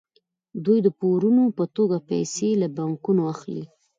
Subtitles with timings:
[0.65, 3.65] دوی د پورونو په توګه پیسې له بانکونو اخلي